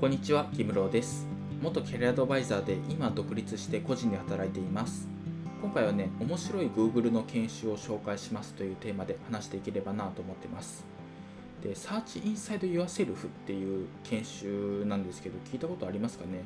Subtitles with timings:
[0.00, 1.26] こんにちは、木室です。
[1.60, 5.06] 元キャリアアドバイザーで今独立して個人で働いています。
[5.60, 10.86] 今回はね、面白い Google の研修を紹介しますというテーマで話していければなと思ってます。
[11.62, 13.16] で、Search Inside Yourself っ
[13.46, 16.44] ていう研修なんですけど、聞いたことありますかね？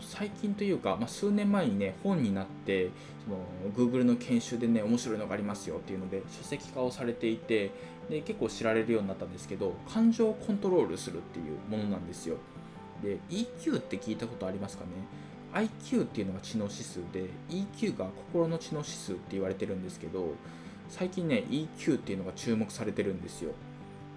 [0.00, 2.90] 最近というか、まあ、数年前にね、本になって、
[3.24, 3.30] そ
[3.80, 7.72] の Google の研修でね、面白いのがありますよっていうので、書籍化をされていて、
[8.08, 12.36] で結構知られるようになったんですけど、感情をコントロールするっていうものなんですよ。
[13.02, 14.90] で EQ って聞いたことありますかね
[15.54, 20.34] ？IQ っていうのが知能指数で EQ が心の知能指数って言われてるんですけど
[20.88, 23.52] 最近ね EQ っていうのが注目されてるんですよ。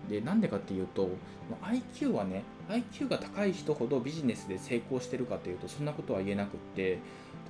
[0.09, 1.09] でなんでかっていうと
[1.63, 6.99] IQ はね IQ が高い人ほどビジネスで成功してるかというとそんなことは言えなくって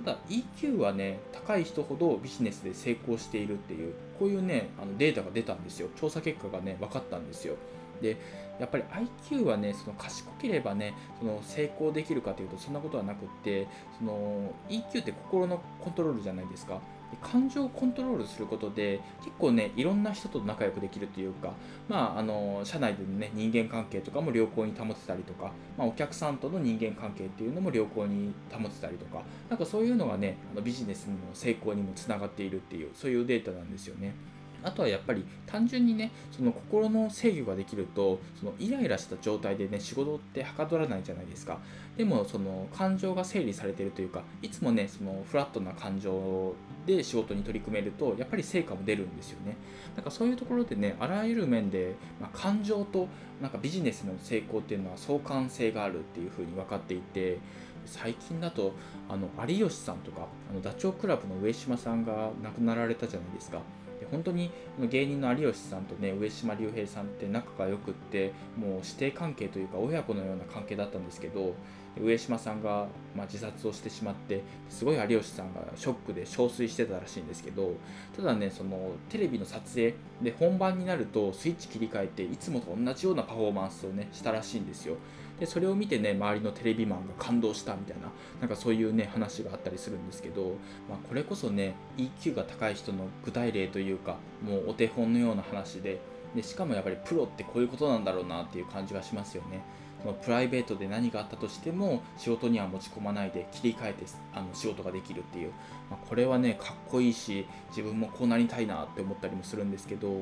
[0.04, 5.88] ただ EQ はね高い人ほどビジネスで成功しているっていうこういうねあのデータが出たんですよ。
[5.96, 7.56] 調査結果がね分かったんですよ。
[8.00, 8.16] で
[8.58, 8.84] やっぱり
[9.28, 13.66] IQ はねその賢ければねその成功できるかというとそんなことはなくって
[13.98, 16.80] その EQ って心のコントロールじゃないですか
[17.22, 21.52] 感情をコントロールすることで結構ねいろんな人と仲良くできるというか
[21.88, 34.14] まああの社内でのね人間関係とかも良好に保てたりとか、まあ、お客さんとの人間関係っていうのも良好に保てたりとかなんかそういうのがねあのビジネスの成功にもつながっているっていうそういうデータなんですよね。
[34.62, 41.58] あとはやっぱり単純にねその心の制御ができるとそのイライラした状態でね仕事ってはかどらないじゃないですか。
[41.96, 49.56] でもその感情が整理されてるというかいつもねそのフラットな感情で仕事に取り組めるとやっぱり成果も出るんですよね。
[49.94, 53.08] なんかそういうところでねあらゆる面で、まあ、感情と
[53.40, 57.38] なんかビジネスの成功っていうのは相関性があるっていうふうに分かっていて
[57.86, 58.72] 最近だと
[59.08, 63.60] あの有吉さんとかあのダチョウ倶楽部の上島さんが亡くなられたじゃないですか。
[64.00, 64.50] で本当に
[64.90, 71.54] 芸人の有吉さんとね上島竜兵さんって仲が良くってもう師弟関係というか親子のような関係だったんですけど
[72.00, 77.74] 上島さんが、まあ、自殺をしてしまってすごい有吉さんがショックで憔悴してたらしいんですけど
[78.14, 84.96] ただねそのテレビの撮影で本番になるとスイッチ切り替えていつもと同じようなパフォーマンスをねしたらしいんですよ。
[85.38, 88.08] でそれを見てね周りのテレビマンが感動したみたいな
[88.40, 90.54] なんかそういうね話があったりするんですけど、
[90.88, 96.00] まあ、これこそね EQ が高い人の具体例というかもうお手本のような話で
[96.36, 99.62] でしかもやっぱりプロってこういうことなんだろうなっていう感じがしますよね。
[100.02, 104.04] そのプライベートで何があったとしても仕事には持ち込まないで切り替えて
[104.34, 105.52] あの仕事ができるっていう、
[105.90, 110.20] まあ、これはねかっこいいし自分もこうなりたいなって思ったりもするんですけど。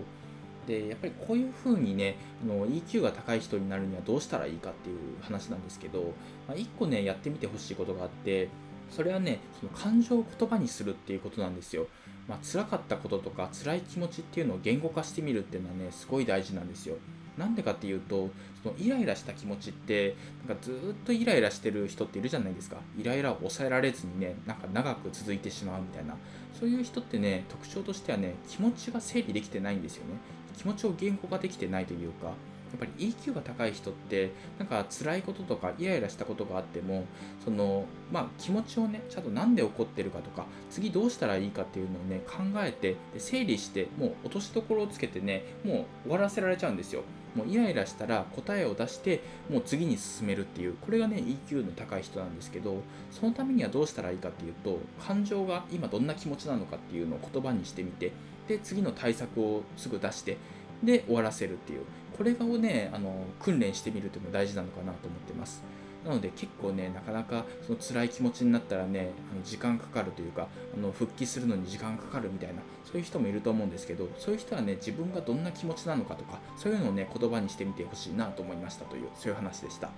[0.67, 6.15] でやっぱりこういう風にねあの EQ が高い人になるにはどうしたらいいかっていう話なんですけど、
[6.49, 8.49] まあ、1個ねやってみてほしいことがあって。
[8.95, 11.87] それはねその感情を言葉にするっていうことなんですよ、
[12.29, 16.97] まあ辛かったこととか辛い気持ちっていうのを言語化してみるっていうのはねすごい大事なんですよ。
[17.37, 18.31] なんでかっていうと
[18.63, 20.15] そのイライラした気持ちって
[20.47, 22.77] なんかずっとイライラしてる人っているじゃないですか。
[22.97, 26.15] イライラを抑えられずにねなんか長く続いてしまうみたいな。
[26.59, 30.15] そういう人ってね特徴としてはね気持ちが整理できてないんですよね。
[30.57, 32.33] 気持ちを言語化できてないというか
[32.75, 37.05] やっぱり EQ が高い人ってなんか辛いこととかイライラしたことがあっても
[37.45, 47.03] そのまあ気持ちをねちゃんと何で起こってるかとか次どうしたらいいかっていうのをね考えて整理してもう落としどころをつけてねもう終わらせられちゃうんですよ。
[47.35, 49.21] もうイライラしたら答えを出して
[49.51, 50.75] もう次に進めるっていう。
[50.75, 58.13] これがね EQ の高い人なんですけどそのためにはどうしたらいいかっていうと感情が今どんな気持ちなのかっていうのを言葉にしてみて
[58.47, 60.37] で次の対策をすぐ出して
[60.85, 61.83] で終わらせるっていう。
[62.17, 65.63] これをねあの訓練してみるというのも大事なのかなと思ってます。
[66.05, 79.91] なので結構ねなかなかその辛い気持ちになったらねあの時間かかるというかあの復帰するのに時間かかるみたいなそういう人もいると思うんですけどそういう人はね自分がどんな気持ちなのかとかそういうのをね言葉にしてみてほしいなと思いましたというそういう話でした。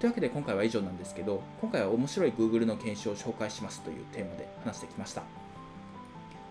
[0.00, 5.43] というわけで今回は以上なんですけど今回は面白い Google の研修を紹介しますというテーマで話してきました。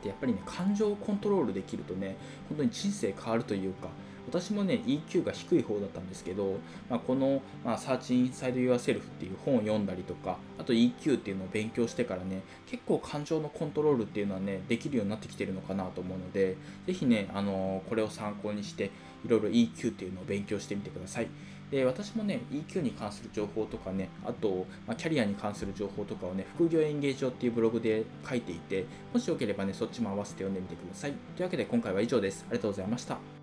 [0.04, 2.18] でやっぱりね感情をコントロールできるとね
[2.50, 3.88] 本当に人生変わるというか
[4.28, 6.58] 私もね EQ が低い方だったんですけど、
[6.90, 16.56] まあ、この、まあ、Search Inside Yourself っていう本を読んだりとかあと EQ っていうのを勉強してからね結構感情のコントロールっていうのはねできるようになってきてるのかなと思うので
[16.88, 18.92] ぜひね、あのこれを参考にして
[19.26, 21.28] いろいろ EQ っていうのを勉強してみてください。
[21.72, 31.14] で私もね EQ に関する情報とかねあと、まあ、キャリアに関する情報とかをね副業演芸場っていうブログで書いていてもしよければねそっちも合わせて読んでみてください。
[31.36, 32.46] というわけで今回は以上です。
[32.48, 33.43] ありがとうございました。